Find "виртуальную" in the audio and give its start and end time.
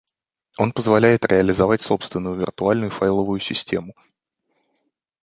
2.35-2.89